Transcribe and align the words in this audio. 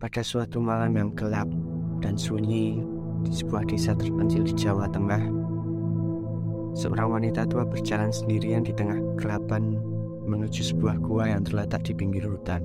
Pada 0.00 0.24
suatu 0.24 0.64
malam 0.64 0.96
yang 0.96 1.12
gelap 1.12 1.44
dan 2.00 2.16
sunyi 2.16 2.80
di 3.20 3.32
sebuah 3.36 3.68
desa 3.68 3.92
terpencil 3.92 4.48
di 4.48 4.56
Jawa 4.56 4.88
Tengah, 4.88 5.20
seorang 6.72 7.20
wanita 7.20 7.44
tua 7.44 7.68
berjalan 7.68 8.08
sendirian 8.08 8.64
di 8.64 8.72
tengah 8.72 8.96
kegelapan 8.96 9.76
menuju 10.24 10.72
sebuah 10.72 11.04
gua 11.04 11.28
yang 11.28 11.44
terletak 11.44 11.84
di 11.84 11.92
pinggir 11.92 12.24
hutan. 12.24 12.64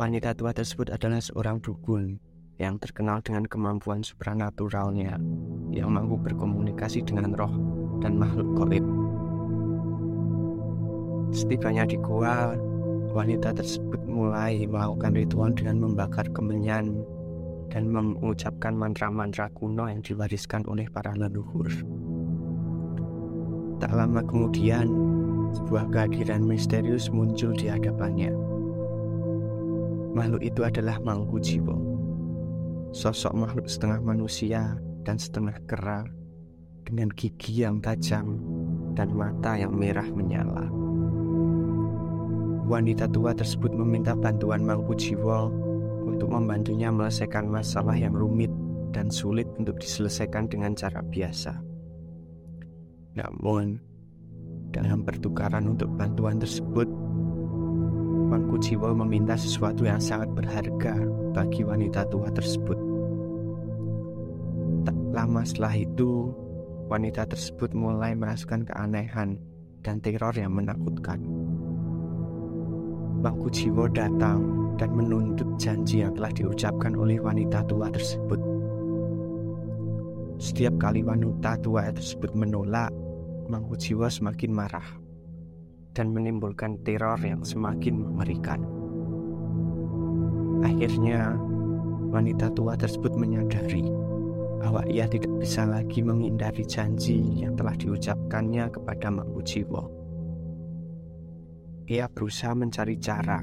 Wanita 0.00 0.32
tua 0.32 0.56
tersebut 0.56 0.88
adalah 0.88 1.20
seorang 1.20 1.60
dukun 1.60 2.16
yang 2.56 2.80
terkenal 2.80 3.20
dengan 3.20 3.44
kemampuan 3.44 4.00
supranaturalnya 4.00 5.20
yang 5.68 5.92
mampu 5.92 6.16
berkomunikasi 6.24 7.04
dengan 7.04 7.36
roh 7.36 7.52
dan 8.00 8.16
makhluk 8.16 8.48
goib. 8.64 8.84
Setibanya 11.36 11.84
di 11.84 12.00
gua, 12.00 12.56
wanita 13.18 13.50
tersebut 13.50 13.98
mulai 14.06 14.62
melakukan 14.62 15.10
ritual 15.10 15.50
dengan 15.50 15.82
membakar 15.82 16.30
kemenyan 16.30 17.02
dan 17.66 17.90
mengucapkan 17.90 18.78
mantra-mantra 18.78 19.50
kuno 19.58 19.90
yang 19.90 19.98
diwariskan 20.06 20.62
oleh 20.70 20.86
para 20.86 21.18
leluhur. 21.18 21.66
Tak 23.82 23.90
lama 23.90 24.22
kemudian, 24.22 24.86
sebuah 25.50 25.90
kehadiran 25.90 26.46
misterius 26.46 27.10
muncul 27.10 27.50
di 27.58 27.66
hadapannya. 27.66 28.30
Makhluk 30.14 30.42
itu 30.46 30.62
adalah 30.62 31.02
Mangku 31.02 31.42
Jiwo, 31.42 31.74
sosok 32.94 33.34
makhluk 33.34 33.66
setengah 33.66 33.98
manusia 33.98 34.78
dan 35.02 35.18
setengah 35.18 35.58
kera 35.66 36.06
dengan 36.86 37.10
gigi 37.18 37.66
yang 37.66 37.82
tajam 37.82 38.38
dan 38.94 39.10
mata 39.10 39.58
yang 39.58 39.74
merah 39.74 40.06
menyala. 40.06 40.77
Wanita 42.68 43.08
tua 43.08 43.32
tersebut 43.32 43.72
meminta 43.72 44.12
bantuan 44.12 44.68
Jiwo 44.68 45.48
untuk 46.04 46.28
membantunya 46.28 46.92
menyelesaikan 46.92 47.48
masalah 47.48 47.96
yang 47.96 48.12
rumit 48.12 48.52
dan 48.92 49.08
sulit 49.08 49.48
untuk 49.56 49.80
diselesaikan 49.80 50.52
dengan 50.52 50.76
cara 50.76 51.00
biasa. 51.00 51.64
Namun, 53.16 53.80
dalam 54.68 55.00
pertukaran 55.00 55.64
untuk 55.64 55.88
bantuan 55.96 56.36
tersebut, 56.36 56.84
Jiwo 58.60 58.92
meminta 58.92 59.32
sesuatu 59.32 59.88
yang 59.88 60.02
sangat 60.02 60.28
berharga 60.36 60.92
bagi 61.32 61.64
wanita 61.64 62.04
tua 62.12 62.28
tersebut. 62.28 62.76
Tak 64.84 64.98
lama 65.16 65.40
setelah 65.40 65.72
itu, 65.72 66.36
wanita 66.92 67.24
tersebut 67.32 67.72
mulai 67.72 68.12
merasakan 68.12 68.68
keanehan 68.68 69.40
dan 69.80 70.04
teror 70.04 70.36
yang 70.36 70.52
menakutkan. 70.52 71.24
Mangku 73.18 73.50
Jiwo 73.50 73.90
datang 73.90 74.70
dan 74.78 74.94
menuntut 74.94 75.58
janji 75.58 76.06
yang 76.06 76.14
telah 76.14 76.30
diucapkan 76.30 76.94
oleh 76.94 77.18
wanita 77.18 77.66
tua 77.66 77.90
tersebut. 77.90 78.38
Setiap 80.38 80.78
kali 80.78 81.02
wanita 81.02 81.58
tua 81.58 81.90
tersebut 81.90 82.30
menolak, 82.38 82.94
Mangku 83.50 83.74
Jiwo 83.74 84.06
semakin 84.06 84.54
marah 84.54 84.86
dan 85.98 86.14
menimbulkan 86.14 86.78
teror 86.86 87.18
yang 87.18 87.42
semakin 87.42 88.06
mengerikan. 88.06 88.62
Akhirnya, 90.62 91.34
wanita 92.14 92.54
tua 92.54 92.78
tersebut 92.78 93.18
menyadari 93.18 93.82
bahwa 94.62 94.86
ia 94.86 95.10
tidak 95.10 95.42
bisa 95.42 95.66
lagi 95.66 96.06
menghindari 96.06 96.62
janji 96.62 97.42
yang 97.42 97.58
telah 97.58 97.74
diucapkannya 97.74 98.70
kepada 98.70 99.10
Mangku 99.10 99.42
Jiwo 99.42 99.97
ia 101.88 102.04
berusaha 102.04 102.52
mencari 102.52 103.00
cara 103.00 103.40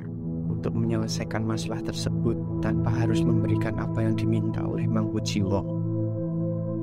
untuk 0.54 0.78
menyelesaikan 0.78 1.42
masalah 1.42 1.82
tersebut 1.82 2.38
tanpa 2.62 2.94
harus 2.94 3.26
memberikan 3.26 3.74
apa 3.82 4.06
yang 4.06 4.14
diminta 4.14 4.62
oleh 4.62 4.86
Mangku 4.86 5.18
Jiwo. 5.26 5.66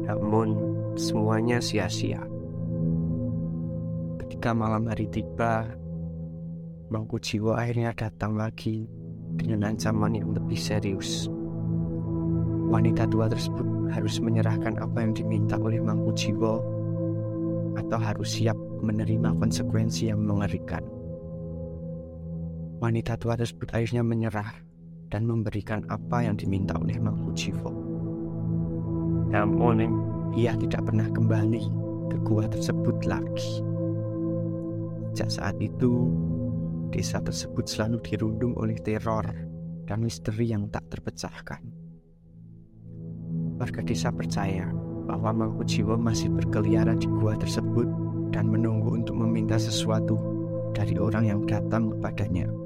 Namun, 0.02 0.58
semuanya 0.98 1.62
sia-sia. 1.62 2.18
Ketika 4.18 4.50
malam 4.50 4.90
hari 4.90 5.06
tiba, 5.06 5.70
Mangku 6.90 7.22
Jiwo 7.22 7.54
akhirnya 7.54 7.94
datang 7.94 8.34
lagi 8.34 8.90
dengan 9.38 9.70
ancaman 9.70 10.18
yang 10.18 10.34
lebih 10.34 10.58
serius. 10.58 11.30
Wanita 12.74 13.06
tua 13.06 13.30
tersebut 13.30 13.94
harus 13.94 14.18
menyerahkan 14.18 14.82
apa 14.82 14.98
yang 14.98 15.14
diminta 15.14 15.54
oleh 15.62 15.78
Mangku 15.78 16.10
Jiwo 16.18 16.58
atau 17.78 17.98
harus 18.02 18.34
siap 18.34 18.58
menerima 18.82 19.38
konsekuensi 19.38 20.10
yang 20.10 20.26
mengerikan. 20.26 21.01
Wanita 22.82 23.14
tua 23.14 23.38
tersebut 23.38 23.70
akhirnya 23.70 24.02
menyerah 24.02 24.58
dan 25.06 25.22
memberikan 25.22 25.86
apa 25.86 26.26
yang 26.26 26.34
diminta 26.34 26.74
oleh 26.74 26.98
Mang 26.98 27.14
Fujivo. 27.22 27.70
Namun, 29.30 29.86
ia 30.34 30.58
tidak 30.58 30.90
pernah 30.90 31.06
kembali 31.06 31.62
ke 32.10 32.18
gua 32.26 32.50
tersebut 32.50 33.06
lagi. 33.06 33.62
Sejak 35.14 35.30
saat 35.30 35.56
itu, 35.62 36.10
desa 36.90 37.22
tersebut 37.22 37.70
selalu 37.70 38.02
dirundung 38.02 38.58
oleh 38.58 38.74
teror 38.82 39.30
dan 39.86 40.02
misteri 40.02 40.50
yang 40.50 40.66
tak 40.66 40.82
terpecahkan. 40.90 41.62
Warga 43.62 43.86
desa 43.86 44.10
percaya 44.10 44.66
bahwa 45.06 45.30
Mang 45.30 45.54
Fujiwo 45.54 45.94
masih 45.94 46.34
berkeliaran 46.34 46.98
di 46.98 47.06
gua 47.06 47.38
tersebut 47.38 47.86
dan 48.34 48.50
menunggu 48.50 48.98
untuk 48.98 49.14
meminta 49.22 49.54
sesuatu 49.54 50.18
dari 50.74 50.98
orang 50.98 51.30
yang 51.30 51.40
datang 51.46 51.94
kepadanya. 51.94 52.61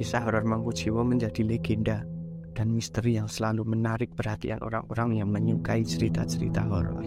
Kisah 0.00 0.24
horor 0.24 0.48
Mangkujiwo 0.48 1.04
menjadi 1.04 1.44
legenda 1.44 2.00
dan 2.56 2.72
misteri 2.72 3.20
yang 3.20 3.28
selalu 3.28 3.68
menarik 3.68 4.16
perhatian 4.16 4.56
orang-orang 4.64 5.20
yang 5.20 5.28
menyukai 5.28 5.84
cerita-cerita 5.84 6.64
horor. 6.64 7.04